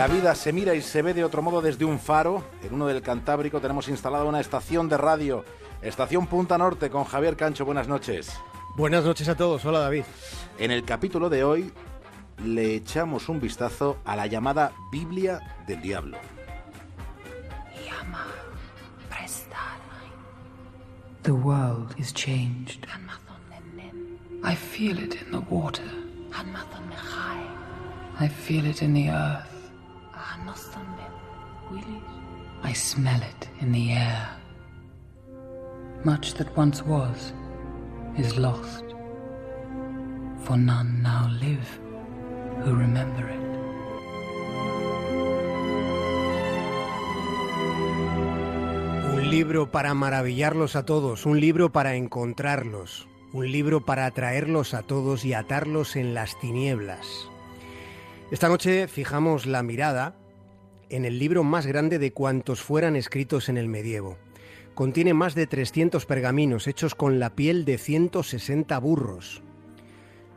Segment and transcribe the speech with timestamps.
[0.00, 2.42] La vida se mira y se ve de otro modo desde un faro.
[2.62, 5.44] En uno del Cantábrico tenemos instalada una estación de radio,
[5.82, 7.66] Estación Punta Norte, con Javier Cancho.
[7.66, 8.32] Buenas noches.
[8.78, 9.62] Buenas noches a todos.
[9.66, 10.04] Hola David.
[10.56, 11.70] En el capítulo de hoy
[12.42, 16.16] le echamos un vistazo a la llamada Biblia del Diablo.
[21.24, 22.86] The world is changed.
[24.42, 25.84] I feel it in the water.
[28.18, 29.59] I feel it in the earth.
[32.62, 34.28] I smell it in the air.
[36.04, 37.32] Much that once was
[38.18, 38.84] is lost,
[40.44, 41.68] for none now live
[42.64, 43.40] who remember it.
[49.14, 54.82] Un libro para maravillarlos a todos, un libro para encontrarlos, un libro para atraerlos a
[54.82, 57.06] todos y atarlos en las tinieblas.
[58.30, 60.19] Esta noche fijamos la mirada
[60.90, 64.18] en el libro más grande de cuantos fueran escritos en el medievo.
[64.74, 69.42] Contiene más de 300 pergaminos hechos con la piel de 160 burros.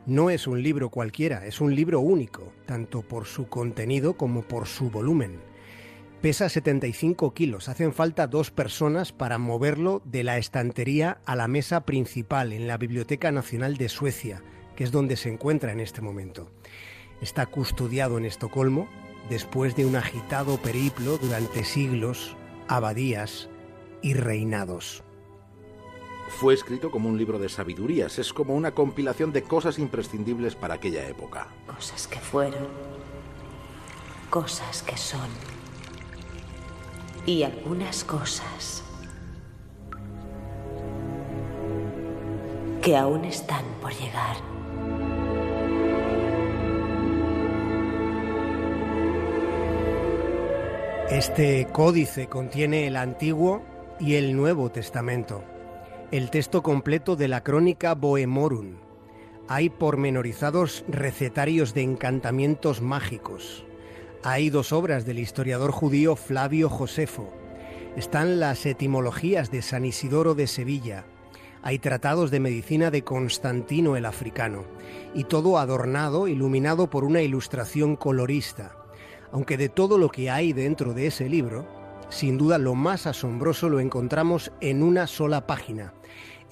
[0.06, 4.66] No es un libro cualquiera, es un libro único, tanto por su contenido como por
[4.66, 5.40] su volumen.
[6.20, 11.84] Pesa 75 kilos, hacen falta dos personas para moverlo de la estantería a la mesa
[11.84, 14.42] principal en la Biblioteca Nacional de Suecia,
[14.76, 16.50] que es donde se encuentra en este momento.
[17.20, 18.88] Está custodiado en Estocolmo
[19.28, 22.36] después de un agitado periplo durante siglos,
[22.68, 23.48] abadías
[24.02, 25.02] y reinados.
[26.28, 30.74] Fue escrito como un libro de sabidurías, es como una compilación de cosas imprescindibles para
[30.74, 31.48] aquella época.
[31.66, 32.68] Cosas que fueron,
[34.30, 35.28] cosas que son
[37.26, 38.82] y algunas cosas
[42.82, 44.53] que aún están por llegar.
[51.10, 53.62] Este códice contiene el Antiguo
[54.00, 55.44] y el Nuevo Testamento,
[56.10, 58.76] el texto completo de la crónica Bohemorum.
[59.46, 63.66] Hay pormenorizados recetarios de encantamientos mágicos.
[64.22, 67.34] Hay dos obras del historiador judío Flavio Josefo.
[67.96, 71.04] Están las etimologías de San Isidoro de Sevilla.
[71.60, 74.64] Hay tratados de medicina de Constantino el Africano.
[75.12, 78.83] Y todo adornado, iluminado por una ilustración colorista
[79.34, 81.66] aunque de todo lo que hay dentro de ese libro,
[82.08, 85.92] sin duda lo más asombroso lo encontramos en una sola página.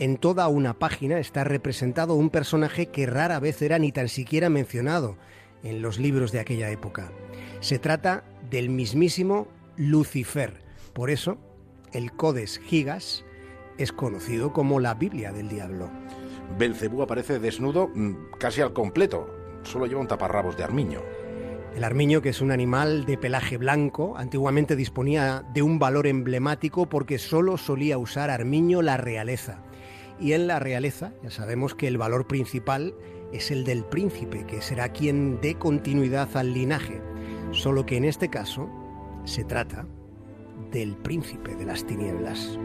[0.01, 4.51] En toda una página está representado un personaje que rara vez era ni tan siquiera
[4.51, 5.17] mencionado
[5.63, 7.13] en los libros de aquella época.
[7.61, 10.65] Se trata del mismísimo Lucifer.
[10.93, 11.39] Por eso,
[11.93, 13.25] el Codes Gigas
[13.79, 15.89] es conocido como la Biblia del Diablo.
[16.59, 19.29] Belcebú aparece desnudo mm, casi al completo.
[19.63, 21.01] Solo lleva un taparrabos de armiño.
[21.75, 26.87] El armiño, que es un animal de pelaje blanco, antiguamente disponía de un valor emblemático
[26.87, 29.63] porque solo solía usar armiño la realeza.
[30.21, 32.95] Y en la realeza ya sabemos que el valor principal
[33.33, 37.01] es el del príncipe, que será quien dé continuidad al linaje.
[37.53, 38.69] Solo que en este caso
[39.25, 39.87] se trata
[40.71, 42.59] del príncipe de las tinieblas.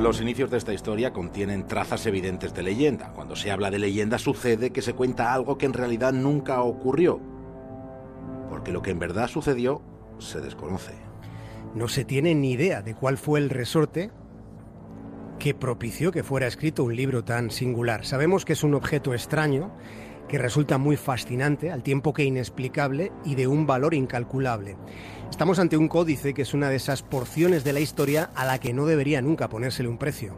[0.00, 3.12] Los inicios de esta historia contienen trazas evidentes de leyenda.
[3.14, 7.18] Cuando se habla de leyenda sucede que se cuenta algo que en realidad nunca ocurrió.
[8.50, 9.80] Porque lo que en verdad sucedió
[10.18, 10.92] se desconoce.
[11.74, 14.10] No se tiene ni idea de cuál fue el resorte
[15.38, 18.04] que propició que fuera escrito un libro tan singular.
[18.04, 19.72] Sabemos que es un objeto extraño
[20.28, 24.76] que resulta muy fascinante, al tiempo que inexplicable y de un valor incalculable.
[25.30, 28.58] Estamos ante un códice que es una de esas porciones de la historia a la
[28.58, 30.36] que no debería nunca ponérsele un precio.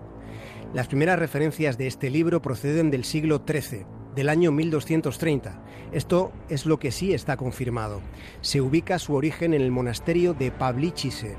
[0.74, 5.62] Las primeras referencias de este libro proceden del siglo XIII, del año 1230.
[5.92, 8.02] Esto es lo que sí está confirmado.
[8.42, 11.36] Se ubica su origen en el monasterio de Pavličice,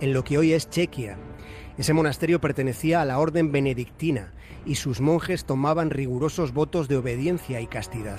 [0.00, 1.18] en lo que hoy es Chequia.
[1.78, 4.32] Ese monasterio pertenecía a la orden benedictina
[4.66, 8.18] y sus monjes tomaban rigurosos votos de obediencia y castidad.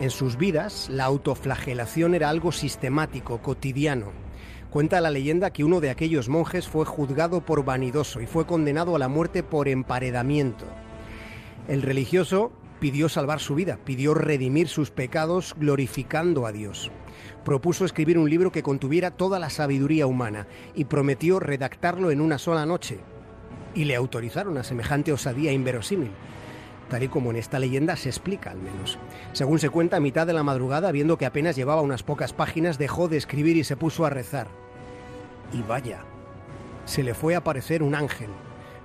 [0.00, 4.12] En sus vidas, la autoflagelación era algo sistemático, cotidiano.
[4.70, 8.94] Cuenta la leyenda que uno de aquellos monjes fue juzgado por vanidoso y fue condenado
[8.94, 10.66] a la muerte por emparedamiento.
[11.68, 12.52] El religioso
[12.84, 16.90] pidió salvar su vida, pidió redimir sus pecados glorificando a Dios.
[17.42, 22.36] Propuso escribir un libro que contuviera toda la sabiduría humana y prometió redactarlo en una
[22.36, 22.98] sola noche.
[23.74, 26.10] Y le autorizaron a semejante osadía inverosímil
[26.90, 28.98] tal y como en esta leyenda se explica al menos.
[29.32, 32.76] Según se cuenta, a mitad de la madrugada, viendo que apenas llevaba unas pocas páginas,
[32.76, 34.48] dejó de escribir y se puso a rezar.
[35.54, 36.00] Y vaya,
[36.84, 38.28] se le fue a aparecer un ángel.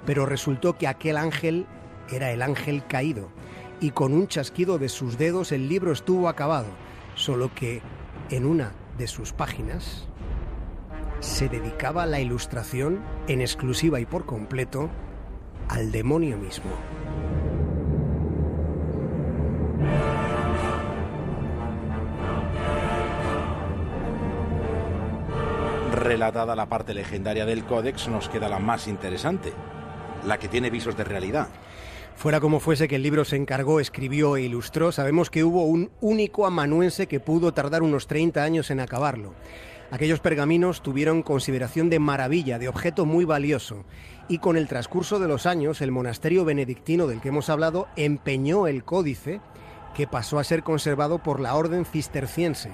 [0.05, 1.65] pero resultó que aquel ángel
[2.09, 3.29] era el ángel caído,
[3.81, 6.67] y con un chasquido de sus dedos el libro estuvo acabado,
[7.15, 7.81] solo que
[8.29, 10.07] en una de sus páginas
[11.19, 14.89] se dedicaba la ilustración en exclusiva y por completo
[15.67, 16.71] al demonio mismo.
[25.93, 29.53] Relatada la parte legendaria del códex, nos queda la más interesante,
[30.25, 31.49] la que tiene visos de realidad.
[32.15, 35.89] Fuera como fuese que el libro se encargó, escribió e ilustró, sabemos que hubo un
[36.01, 39.33] único amanuense que pudo tardar unos 30 años en acabarlo.
[39.91, 43.85] Aquellos pergaminos tuvieron consideración de maravilla, de objeto muy valioso,
[44.27, 48.67] y con el transcurso de los años el monasterio benedictino del que hemos hablado empeñó
[48.67, 49.41] el códice
[49.95, 52.69] que pasó a ser conservado por la orden cisterciense.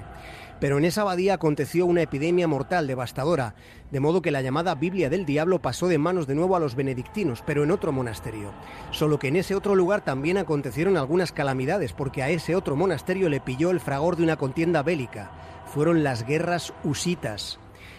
[0.60, 3.54] Pero en esa abadía aconteció una epidemia mortal devastadora,
[3.90, 6.74] de modo que la llamada Biblia del Diablo pasó de manos de nuevo a los
[6.74, 8.52] benedictinos, pero en otro monasterio.
[8.90, 13.28] Solo que en ese otro lugar también acontecieron algunas calamidades, porque a ese otro monasterio
[13.28, 15.30] le pilló el fragor de una contienda bélica
[15.66, 17.58] fueron las guerras husitas.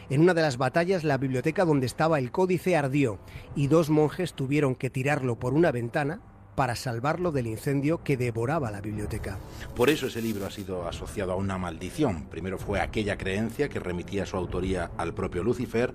[0.09, 3.19] En una de las batallas la biblioteca donde estaba el códice ardió
[3.55, 6.21] y dos monjes tuvieron que tirarlo por una ventana
[6.57, 9.37] para salvarlo del incendio que devoraba la biblioteca.
[9.75, 12.23] Por eso ese libro ha sido asociado a una maldición.
[12.31, 15.93] Primero fue aquella creencia que remitía su autoría al propio Lucifer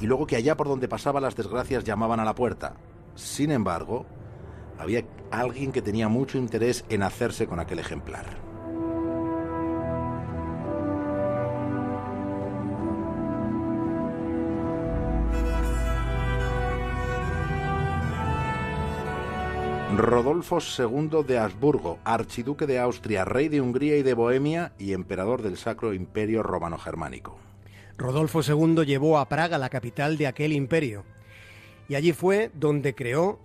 [0.00, 2.74] y luego que allá por donde pasaba las desgracias llamaban a la puerta.
[3.14, 4.04] Sin embargo,
[4.76, 8.51] había alguien que tenía mucho interés en hacerse con aquel ejemplar.
[19.96, 25.42] Rodolfo II de Habsburgo, archiduque de Austria, rey de Hungría y de Bohemia y emperador
[25.42, 27.36] del Sacro Imperio Romano Germánico.
[27.98, 31.04] Rodolfo II llevó a Praga la capital de aquel imperio
[31.88, 33.38] y allí fue donde creó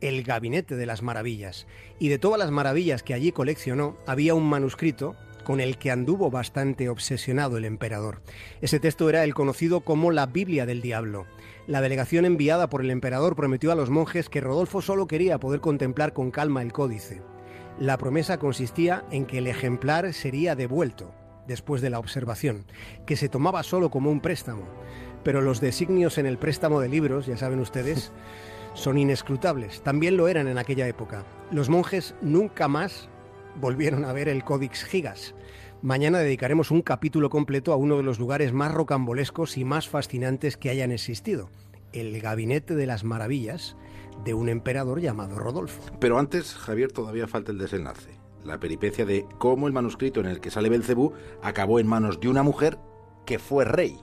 [0.00, 1.66] el Gabinete de las Maravillas.
[1.98, 5.16] Y de todas las maravillas que allí coleccionó, había un manuscrito
[5.48, 8.20] con el que anduvo bastante obsesionado el emperador.
[8.60, 11.24] Ese texto era el conocido como la Biblia del Diablo.
[11.66, 15.60] La delegación enviada por el emperador prometió a los monjes que Rodolfo solo quería poder
[15.60, 17.22] contemplar con calma el códice.
[17.78, 21.14] La promesa consistía en que el ejemplar sería devuelto
[21.46, 22.66] después de la observación,
[23.06, 24.64] que se tomaba solo como un préstamo.
[25.24, 28.12] Pero los designios en el préstamo de libros, ya saben ustedes,
[28.74, 29.80] son inescrutables.
[29.80, 31.24] También lo eran en aquella época.
[31.50, 33.08] Los monjes nunca más
[33.58, 35.34] volvieron a ver el Codex Gigas.
[35.82, 40.56] Mañana dedicaremos un capítulo completo a uno de los lugares más rocambolescos y más fascinantes
[40.56, 41.50] que hayan existido,
[41.92, 43.76] el Gabinete de las Maravillas
[44.24, 45.80] de un emperador llamado Rodolfo.
[46.00, 48.10] Pero antes, Javier, todavía falta el desenlace.
[48.44, 51.12] La peripecia de cómo el manuscrito en el que sale Belcebú
[51.42, 52.78] acabó en manos de una mujer
[53.24, 53.98] que fue rey.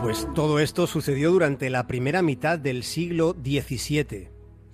[0.00, 4.28] Pues todo esto sucedió durante la primera mitad del siglo XVII.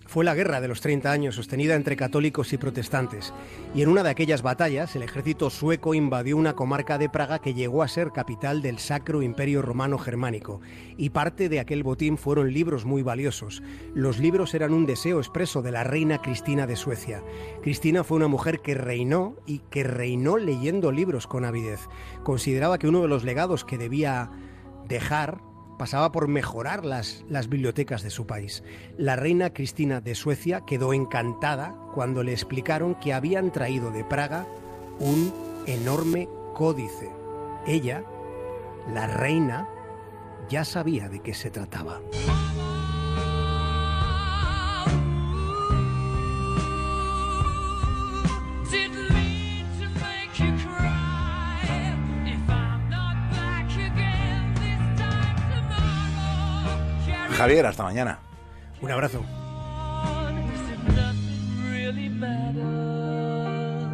[0.06, 3.32] Fue la guerra de los 30 años sostenida entre católicos y protestantes,
[3.75, 7.55] y en una de aquellas batallas el ejército sueco invadió una comarca de Praga que
[7.55, 10.61] llegó a ser capital del Sacro Imperio Romano Germánico,
[10.99, 13.62] y parte de aquel botín fueron libros muy valiosos.
[13.94, 17.25] Los libros eran un deseo expreso de la reina Cristina de Suecia.
[17.62, 21.81] Cristina fue una mujer que reinó y que reinó leyendo libros con avidez.
[22.23, 24.31] Consideraba que uno de los legados que debía
[24.88, 25.41] dejar
[25.79, 28.62] pasaba por mejorar las, las bibliotecas de su país.
[28.96, 34.46] La reina Cristina de Suecia quedó encantada cuando le explicaron que habían traído de Praga
[34.98, 35.32] un
[35.67, 37.10] enorme códice.
[37.67, 38.05] Ella,
[38.93, 39.69] la reina,
[40.48, 42.00] ya sabía de qué se trataba.
[57.44, 58.20] Javier, hasta mañana.
[58.81, 59.22] Un abrazo.